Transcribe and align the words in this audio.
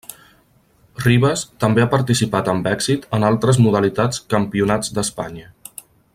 Rivas 1.03 1.43
també 1.65 1.83
ha 1.83 1.89
participat 1.91 2.49
amb 2.55 2.69
èxit 2.71 3.05
en 3.19 3.27
altres 3.29 3.61
modalitats 3.67 4.25
Campionats 4.35 4.95
d'Espanya. 4.97 5.55